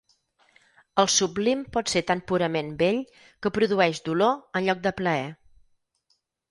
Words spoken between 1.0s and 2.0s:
El sublim pot